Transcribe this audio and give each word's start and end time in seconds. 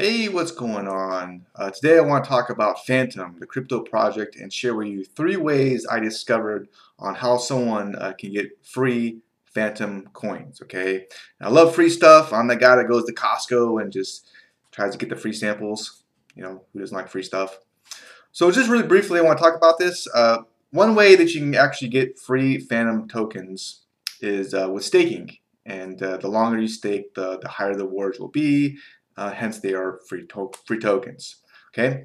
Hey, 0.00 0.28
what's 0.28 0.52
going 0.52 0.86
on? 0.86 1.44
Uh, 1.56 1.72
today 1.72 1.98
I 1.98 2.02
want 2.02 2.22
to 2.22 2.28
talk 2.28 2.50
about 2.50 2.86
Fantom, 2.86 3.34
the 3.40 3.46
crypto 3.46 3.80
project, 3.80 4.36
and 4.36 4.52
share 4.52 4.76
with 4.76 4.86
you 4.86 5.04
three 5.04 5.34
ways 5.34 5.88
I 5.90 5.98
discovered 5.98 6.68
on 7.00 7.16
how 7.16 7.36
someone 7.36 7.96
uh, 7.96 8.12
can 8.16 8.32
get 8.32 8.64
free 8.64 9.18
Fantom 9.46 10.08
coins, 10.12 10.62
okay? 10.62 11.08
And 11.40 11.48
I 11.48 11.50
love 11.50 11.74
free 11.74 11.90
stuff. 11.90 12.32
I'm 12.32 12.46
the 12.46 12.54
guy 12.54 12.76
that 12.76 12.86
goes 12.86 13.06
to 13.06 13.12
Costco 13.12 13.82
and 13.82 13.92
just 13.92 14.28
tries 14.70 14.92
to 14.92 14.98
get 14.98 15.08
the 15.08 15.16
free 15.16 15.32
samples. 15.32 16.04
You 16.36 16.44
know, 16.44 16.62
who 16.72 16.78
doesn't 16.78 16.96
like 16.96 17.08
free 17.08 17.24
stuff? 17.24 17.58
So 18.30 18.52
just 18.52 18.70
really 18.70 18.86
briefly, 18.86 19.18
I 19.18 19.24
want 19.24 19.38
to 19.38 19.44
talk 19.44 19.56
about 19.56 19.80
this. 19.80 20.06
Uh, 20.14 20.42
one 20.70 20.94
way 20.94 21.16
that 21.16 21.34
you 21.34 21.40
can 21.40 21.56
actually 21.56 21.88
get 21.88 22.20
free 22.20 22.60
Fantom 22.60 23.08
tokens 23.08 23.80
is 24.20 24.54
uh, 24.54 24.70
with 24.70 24.84
staking. 24.84 25.38
And 25.66 26.00
uh, 26.02 26.18
the 26.18 26.28
longer 26.28 26.60
you 26.60 26.68
stake, 26.68 27.14
the, 27.14 27.40
the 27.40 27.48
higher 27.48 27.74
the 27.74 27.84
rewards 27.84 28.20
will 28.20 28.28
be 28.28 28.78
uh, 29.18 29.32
hence 29.32 29.58
they 29.58 29.74
are 29.74 30.00
free, 30.08 30.26
to 30.26 30.50
free 30.64 30.78
tokens. 30.78 31.42
Okay. 31.74 32.04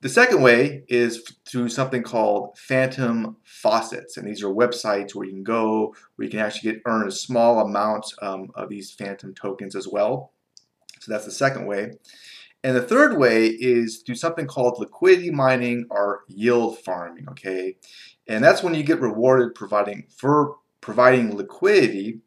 The 0.00 0.08
second 0.08 0.42
way 0.42 0.84
is 0.88 1.22
through 1.48 1.70
something 1.70 2.02
called 2.02 2.56
Fantom 2.56 3.36
Faucets, 3.44 4.16
and 4.16 4.26
these 4.26 4.42
are 4.42 4.48
websites 4.48 5.14
where 5.14 5.26
you 5.26 5.32
can 5.32 5.42
go 5.42 5.94
where 6.14 6.24
you 6.24 6.30
can 6.30 6.40
actually 6.40 6.72
get 6.72 6.82
earn 6.86 7.08
a 7.08 7.10
small 7.10 7.60
amount 7.60 8.06
um, 8.22 8.50
of 8.54 8.68
these 8.68 8.92
Fantom 8.92 9.34
tokens 9.34 9.74
as 9.74 9.88
well. 9.88 10.32
So 11.00 11.10
that's 11.10 11.24
the 11.24 11.32
second 11.32 11.66
way. 11.66 11.92
And 12.62 12.76
the 12.76 12.82
third 12.82 13.18
way 13.18 13.46
is 13.48 14.02
through 14.06 14.14
something 14.14 14.46
called 14.46 14.78
liquidity 14.78 15.30
mining 15.32 15.86
or 15.90 16.20
yield 16.28 16.78
farming. 16.78 17.26
Okay, 17.30 17.76
and 18.28 18.44
that's 18.44 18.62
when 18.62 18.74
you 18.74 18.84
get 18.84 19.00
rewarded 19.00 19.54
providing 19.54 20.06
for 20.16 20.56
providing 20.80 21.36
liquidity 21.36 22.20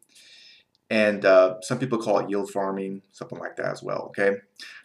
and 0.89 1.25
uh, 1.25 1.55
some 1.61 1.79
people 1.79 1.97
call 1.97 2.19
it 2.19 2.29
yield 2.29 2.51
farming, 2.51 3.01
something 3.11 3.39
like 3.39 3.55
that 3.57 3.71
as 3.71 3.81
well. 3.81 4.03
Okay. 4.07 4.37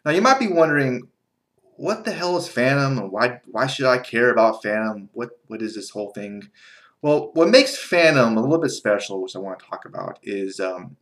Now 0.05 0.13
you 0.13 0.23
might 0.23 0.39
be 0.39 0.49
wondering, 0.49 1.09
what 1.77 2.05
the 2.05 2.13
hell 2.13 2.37
is 2.37 2.49
Fantom, 2.49 2.99
and 2.99 3.11
why 3.11 3.41
why 3.47 3.67
should 3.67 3.87
I 3.87 3.99
care 3.99 4.31
about 4.31 4.63
Fantom? 4.63 5.09
What 5.13 5.31
what 5.47 5.63
is 5.63 5.75
this 5.75 5.91
whole 5.91 6.11
thing? 6.13 6.51
Well, 7.03 7.31
what 7.33 7.49
makes 7.49 7.77
Fantom 7.77 8.37
a 8.37 8.41
little 8.41 8.59
bit 8.59 8.71
special, 8.71 9.23
which 9.23 9.35
I 9.35 9.39
want 9.39 9.59
to 9.59 9.67
talk 9.67 9.87
about, 9.87 10.19
is 10.23 10.61
um, 10.61 10.97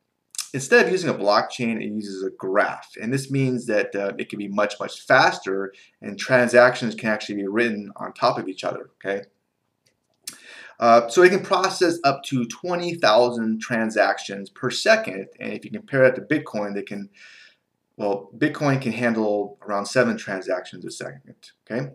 instead 0.55 0.87
of 0.87 0.93
using 0.93 1.11
a 1.11 1.15
blockchain, 1.15 1.83
it 1.83 1.91
uses 1.93 2.23
a 2.23 2.31
graph, 2.31 2.93
and 3.01 3.13
this 3.13 3.29
means 3.29 3.67
that 3.67 3.95
uh, 3.97 4.13
it 4.19 4.29
can 4.29 4.39
be 4.39 4.49
much 4.49 4.75
much 4.79 5.01
faster, 5.01 5.73
and 6.01 6.19
transactions 6.19 6.95
can 6.95 7.09
actually 7.09 7.37
be 7.37 7.49
written 7.49 7.91
on 7.97 8.13
top 8.13 8.39
of 8.39 8.49
each 8.49 8.63
other. 8.63 8.91
Okay. 9.05 9.25
Uh, 10.81 11.09
so 11.09 11.23
it 11.23 11.31
can 11.31 11.43
process 11.43 11.99
up 12.05 12.23
to 12.23 12.47
20,000 12.47 13.61
transactions 13.61 14.49
per 14.49 14.71
second. 14.71 15.27
And 15.41 15.53
if 15.53 15.65
you 15.65 15.71
compare 15.71 16.03
that 16.03 16.15
to 16.15 16.23
Bitcoin, 16.23 16.75
they 16.75 16.83
can, 16.83 17.09
well, 17.97 18.31
Bitcoin 18.39 18.81
can 18.81 18.93
handle 18.93 19.59
around 19.63 19.87
seven 19.87 20.17
transactions 20.17 20.85
a 20.85 20.91
second. 20.91 21.35
Okay. 21.69 21.91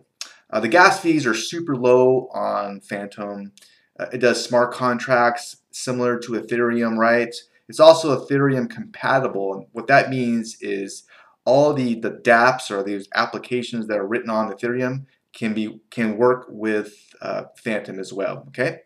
Uh, 0.50 0.60
the 0.60 0.68
gas 0.68 1.00
fees 1.00 1.26
are 1.26 1.34
super 1.34 1.76
low 1.76 2.28
on 2.34 2.80
Fantom. 2.80 3.52
Uh, 3.98 4.06
it 4.12 4.18
does 4.18 4.44
smart 4.44 4.72
contracts 4.72 5.56
similar 5.70 6.18
to 6.18 6.32
Ethereum, 6.32 6.98
right? 6.98 7.34
It's 7.68 7.80
also 7.80 8.26
Ethereum 8.26 8.68
compatible. 8.68 9.54
And 9.54 9.66
what 9.72 9.86
that 9.86 10.10
means 10.10 10.58
is 10.60 11.04
all 11.46 11.72
the, 11.72 11.94
the 12.00 12.10
dApps 12.10 12.70
or 12.70 12.82
these 12.82 13.08
applications 13.14 13.86
that 13.86 13.98
are 13.98 14.06
written 14.06 14.30
on 14.30 14.52
Ethereum 14.52 15.06
can 15.34 15.52
be 15.52 15.80
can 15.90 16.16
work 16.16 16.46
with 16.48 16.94
uh, 17.20 17.44
Fantom 17.56 17.98
as 17.98 18.12
well. 18.12 18.44
Okay, 18.48 18.80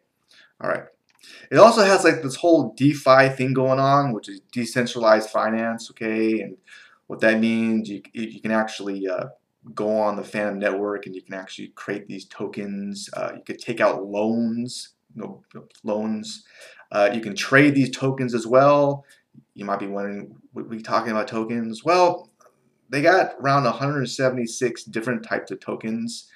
all 0.61 0.71
right. 0.71 0.85
It 1.51 1.59
also 1.59 1.83
has 1.83 2.05
like 2.05 2.23
this 2.23 2.37
whole 2.37 2.73
DeFi 2.77 3.29
thing 3.31 3.53
going 3.53 3.79
on, 3.79 4.13
which 4.13 4.29
is 4.29 4.41
decentralized 4.53 5.31
finance. 5.31 5.91
Okay, 5.91 6.41
and 6.41 6.57
what 7.07 7.21
that 7.21 7.41
means, 7.41 7.89
you 7.89 8.03
you 8.13 8.41
can 8.41 8.51
actually 8.51 9.09
uh, 9.09 9.27
go 9.75 9.99
on 9.99 10.17
the 10.17 10.25
Fantom 10.25 10.59
network 10.59 11.07
and 11.07 11.15
you 11.15 11.23
can 11.23 11.35
actually 11.35 11.69
create 11.69 12.07
these 12.07 12.25
tokens. 12.27 13.11
Uh, 13.15 13.33
you 13.37 13.43
could 13.45 13.59
take 13.59 13.81
out 13.81 14.07
loans, 14.07 14.91
no 15.15 15.43
loans. 15.85 16.45
Uh, 16.91 17.11
you 17.13 17.21
can 17.21 17.35
trade 17.35 17.75
these 17.75 17.91
tokens 17.91 18.35
as 18.35 18.47
well. 18.47 19.05
You 19.55 19.65
might 19.65 19.81
be 19.81 19.87
wondering, 19.87 20.37
what 20.53 20.65
are 20.65 20.69
we 20.69 20.81
talking 20.81 21.11
about 21.11 21.29
tokens? 21.29 21.85
Well, 21.85 22.28
they 22.89 23.03
got 23.03 23.35
around 23.41 23.65
176 23.65 24.85
different 24.85 25.23
types 25.23 25.51
of 25.51 25.61
tokens 25.61 26.29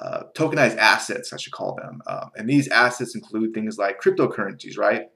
uh, 0.00 0.24
tokenized 0.34 0.76
assets, 0.76 1.32
I 1.32 1.36
should 1.36 1.52
call 1.52 1.76
them. 1.76 2.02
Uh, 2.06 2.26
and 2.36 2.48
these 2.48 2.68
assets 2.68 3.14
include 3.14 3.54
things 3.54 3.78
like 3.78 4.00
cryptocurrencies, 4.00 4.76
right? 4.76 5.10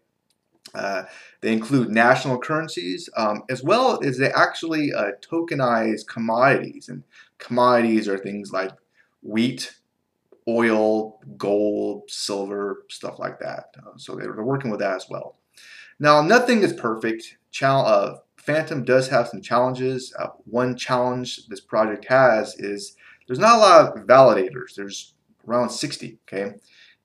Uh, 0.74 1.04
they 1.40 1.52
include 1.52 1.88
national 1.90 2.38
currencies 2.38 3.08
um, 3.16 3.42
as 3.48 3.62
well 3.62 4.02
as 4.04 4.18
they 4.18 4.30
actually 4.32 4.92
uh, 4.92 5.12
tokenize 5.20 6.06
commodities. 6.06 6.88
And 6.88 7.02
commodities 7.38 8.06
are 8.06 8.18
things 8.18 8.52
like 8.52 8.70
wheat, 9.22 9.74
oil, 10.46 11.20
gold, 11.36 12.04
silver, 12.08 12.84
stuff 12.88 13.18
like 13.18 13.40
that. 13.40 13.74
Uh, 13.78 13.96
so 13.96 14.14
they're 14.14 14.44
working 14.44 14.70
with 14.70 14.80
that 14.80 14.96
as 14.96 15.06
well. 15.08 15.36
Now, 15.98 16.22
nothing 16.22 16.62
is 16.62 16.72
perfect. 16.72 17.37
Chal 17.58 17.84
uh, 17.84 18.18
Fantom 18.36 18.84
does 18.84 19.08
have 19.08 19.26
some 19.26 19.42
challenges. 19.42 20.14
one 20.44 20.76
challenge 20.76 21.48
this 21.48 21.60
project 21.60 22.04
has 22.04 22.54
is 22.60 22.94
there's 23.26 23.40
not 23.40 23.56
a 23.56 23.58
lot 23.58 23.96
of 23.98 24.06
validators. 24.06 24.76
There's 24.76 25.14
around 25.46 25.70
60, 25.70 26.18
okay? 26.22 26.54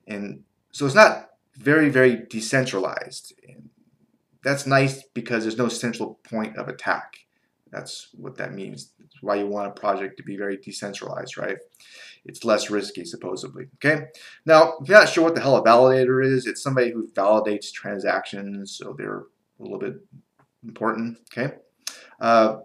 And 0.07 0.43
so 0.71 0.85
it's 0.85 0.93
not 0.93 1.31
very, 1.55 1.89
very 1.89 2.27
decentralized. 2.29 3.33
And 3.47 3.69
that's 4.43 4.67
nice 4.67 5.01
because 5.15 5.41
there's 5.41 5.57
no 5.57 5.69
central 5.69 6.19
point 6.23 6.55
of 6.55 6.67
attack. 6.67 7.17
That's 7.71 8.09
what 8.13 8.37
that 8.37 8.53
means. 8.53 8.91
That's 8.99 9.23
why 9.23 9.37
you 9.37 9.47
want 9.47 9.69
a 9.69 9.81
project 9.81 10.17
to 10.17 10.23
be 10.23 10.37
very 10.37 10.57
decentralized, 10.57 11.35
right? 11.35 11.57
It's 12.25 12.45
less 12.45 12.69
risky, 12.69 13.05
supposedly. 13.05 13.69
Okay. 13.83 14.05
Now, 14.45 14.75
if 14.79 14.87
you're 14.87 14.99
not 14.99 15.09
sure 15.09 15.23
what 15.23 15.33
the 15.33 15.41
hell 15.41 15.57
a 15.57 15.63
validator 15.63 16.23
is, 16.23 16.45
it's 16.45 16.61
somebody 16.61 16.91
who 16.91 17.07
validates 17.07 17.71
transactions, 17.71 18.77
so 18.77 18.93
they're 18.95 19.23
a 19.59 19.63
little 19.63 19.79
bit 19.79 19.95
important. 20.63 21.17
Okay. 21.31 21.55
Uh, 22.19 22.57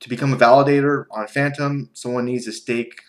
to 0.00 0.08
become 0.08 0.32
a 0.32 0.36
validator 0.36 1.04
on 1.10 1.26
Fantom, 1.26 1.90
someone 1.92 2.26
needs 2.26 2.44
to 2.44 2.52
stake 2.52 3.00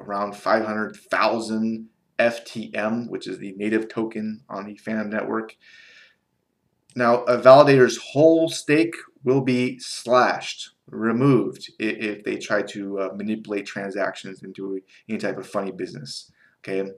around 0.00 0.34
500,000 0.34 1.88
FTM, 2.18 3.08
which 3.08 3.26
is 3.26 3.38
the 3.38 3.52
native 3.52 3.88
token 3.88 4.42
on 4.48 4.66
the 4.66 4.76
Fantom 4.76 5.10
network. 5.10 5.56
Now, 6.96 7.22
a 7.24 7.38
validator's 7.38 7.98
whole 7.98 8.48
stake 8.48 8.94
will 9.22 9.42
be 9.42 9.78
slashed, 9.78 10.70
removed, 10.88 11.70
if 11.78 12.24
they 12.24 12.36
try 12.36 12.62
to 12.62 12.98
uh, 12.98 13.08
manipulate 13.14 13.66
transactions 13.66 14.42
into 14.42 14.80
any 15.08 15.18
type 15.18 15.38
of 15.38 15.46
funny 15.46 15.70
business. 15.70 16.32
Okay. 16.58 16.90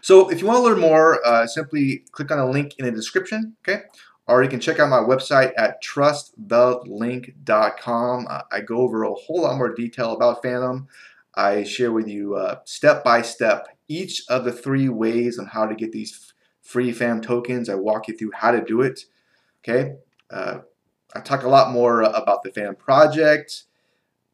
So 0.00 0.30
if 0.30 0.40
you 0.40 0.46
want 0.46 0.58
to 0.58 0.62
learn 0.62 0.78
more, 0.78 1.26
uh, 1.26 1.46
simply 1.46 2.04
click 2.12 2.30
on 2.30 2.38
a 2.38 2.48
link 2.48 2.74
in 2.78 2.84
the 2.84 2.92
description. 2.92 3.56
Okay 3.66 3.82
or 4.26 4.42
you 4.42 4.48
can 4.48 4.60
check 4.60 4.80
out 4.80 4.88
my 4.88 5.00
website 5.00 5.52
at 5.56 5.82
trustthelink.com. 5.82 8.26
Uh, 8.28 8.42
I 8.50 8.60
go 8.60 8.78
over 8.78 9.02
a 9.02 9.12
whole 9.12 9.42
lot 9.42 9.58
more 9.58 9.74
detail 9.74 10.12
about 10.12 10.40
Fantom. 10.42 10.88
I 11.34 11.64
share 11.64 11.92
with 11.92 12.08
you 12.08 12.36
uh, 12.36 12.60
step 12.64 13.04
by 13.04 13.20
step 13.22 13.68
each 13.88 14.22
of 14.28 14.44
the 14.44 14.52
three 14.52 14.88
ways 14.88 15.38
on 15.38 15.46
how 15.46 15.66
to 15.66 15.74
get 15.74 15.92
these 15.92 16.32
free 16.62 16.92
Fantom 16.92 17.20
tokens. 17.20 17.68
I 17.68 17.74
walk 17.74 18.08
you 18.08 18.16
through 18.16 18.32
how 18.34 18.50
to 18.50 18.64
do 18.64 18.80
it. 18.80 19.04
Okay. 19.60 19.96
Uh, 20.30 20.60
I 21.14 21.20
talk 21.20 21.44
a 21.44 21.48
lot 21.48 21.72
more 21.72 22.02
about 22.02 22.42
the 22.42 22.50
Fantom 22.50 22.76
project. 22.76 23.64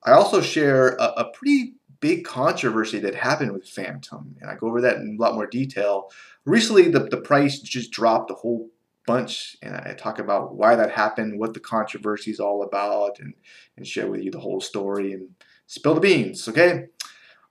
I 0.05 0.13
also 0.13 0.41
share 0.41 0.97
a, 0.97 1.13
a 1.17 1.31
pretty 1.33 1.75
big 2.01 2.25
controversy 2.25 2.99
that 3.01 3.15
happened 3.15 3.53
with 3.53 3.69
Fantom, 3.69 4.35
and 4.41 4.51
I 4.51 4.55
go 4.55 4.69
over 4.69 4.81
that 4.81 4.97
in 4.97 5.19
a 5.19 5.23
lot 5.23 5.35
more 5.35 5.47
detail. 5.47 6.11
Recently, 6.47 6.89
the, 6.89 7.01
the 7.01 7.21
price 7.21 7.61
just 7.61 7.91
dropped 7.91 8.31
a 8.31 8.35
whole 8.35 8.71
bunch 9.07 9.57
and 9.63 9.75
I 9.75 9.95
talk 9.95 10.19
about 10.19 10.55
why 10.55 10.77
that 10.77 10.91
happened, 10.91 11.39
what 11.39 11.55
the 11.55 11.61
controversy 11.61 12.31
is 12.31 12.41
all 12.41 12.63
about, 12.63 13.19
and, 13.19 13.35
and 13.77 13.87
share 13.87 14.09
with 14.09 14.23
you 14.23 14.31
the 14.31 14.41
whole 14.41 14.61
story 14.61 15.13
and 15.13 15.29
spill 15.67 15.95
the 15.95 16.01
beans, 16.01 16.49
okay? 16.49 16.87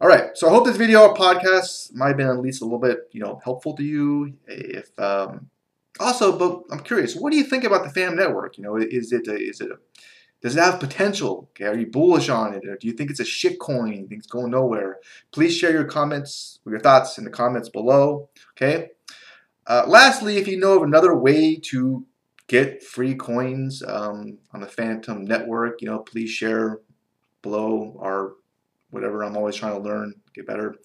All 0.02 0.08
right, 0.08 0.30
so 0.36 0.48
I 0.48 0.52
hope 0.52 0.66
this 0.66 0.78
video 0.78 1.02
or 1.02 1.14
podcast 1.14 1.94
might 1.94 2.10
have 2.10 2.18
been 2.18 2.28
at 2.28 2.40
least 2.40 2.62
a 2.62 2.66
little 2.66 2.80
bit, 2.80 3.10
you 3.12 3.22
know, 3.22 3.42
helpful 3.44 3.76
to 3.76 3.84
you. 3.84 4.34
If 4.48 4.98
um, 4.98 5.50
also, 6.00 6.38
but 6.38 6.62
I'm 6.72 6.84
curious, 6.84 7.16
what 7.16 7.32
do 7.32 7.38
you 7.38 7.44
think 7.44 7.66
about 7.66 7.84
the 7.84 7.90
FAM 7.90 8.16
Network? 8.16 8.58
You 8.58 8.64
know, 8.64 8.78
is 8.78 9.12
it 9.12 9.28
a, 9.28 9.36
is 9.36 9.60
it 9.60 9.72
a, 9.72 9.76
does 10.42 10.56
it 10.56 10.62
have 10.62 10.80
potential? 10.80 11.50
Okay, 11.52 11.66
are 11.66 11.78
you 11.78 11.88
bullish 11.88 12.30
on 12.30 12.54
it, 12.54 12.66
or 12.66 12.78
do 12.78 12.88
you 12.88 12.94
think 12.94 13.10
it's 13.10 13.20
a 13.20 13.26
shit 13.26 13.60
coin? 13.60 13.92
You 13.92 14.08
think 14.08 14.20
it's 14.20 14.28
going 14.28 14.52
nowhere? 14.52 15.00
Please 15.32 15.54
share 15.54 15.72
your 15.72 15.84
comments, 15.84 16.60
your 16.66 16.80
thoughts 16.80 17.18
in 17.18 17.26
the 17.26 17.30
comments 17.30 17.68
below. 17.68 18.30
Okay. 18.54 18.92
Uh, 19.70 19.84
lastly, 19.88 20.38
if 20.38 20.48
you 20.48 20.60
know 20.60 20.76
of 20.76 20.84
another 20.84 21.16
way 21.16 21.56
to 21.56 22.06
get 22.48 22.82
free 22.82 23.14
coins 23.14 23.84
um, 23.88 24.40
on 24.52 24.62
the 24.62 24.68
Fantom 24.68 25.24
network, 25.24 25.80
you 25.80 25.88
know, 25.88 26.00
please 26.00 26.32
share 26.32 26.80
below 27.44 27.94
or 27.96 28.34
whatever. 28.90 29.24
I'm 29.24 29.38
always 29.38 29.56
trying 29.56 29.76
to 29.76 29.88
learn, 29.88 30.16
get 30.34 30.48
better. 30.48 30.76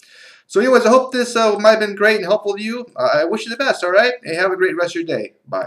So 0.45 0.59
anyways, 0.59 0.85
I 0.85 0.89
hope 0.89 1.11
this 1.11 1.35
uh, 1.35 1.57
might 1.57 1.71
have 1.71 1.79
been 1.79 1.95
great 1.95 2.17
and 2.17 2.25
helpful 2.25 2.55
to 2.55 2.61
you. 2.61 2.85
Uh, 2.95 3.09
I 3.15 3.25
wish 3.25 3.45
you 3.45 3.49
the 3.49 3.57
best, 3.57 3.83
all 3.83 3.89
right? 3.91 4.13
And 4.23 4.37
have 4.37 4.51
a 4.51 4.55
great 4.55 4.77
rest 4.77 4.95
of 4.95 5.01
your 5.01 5.17
day. 5.17 5.33
Bye. 5.47 5.63